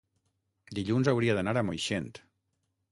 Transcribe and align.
Dilluns 0.79 1.11
hauria 1.13 1.37
d'anar 1.41 1.57
a 1.63 1.67
Moixent. 1.71 2.13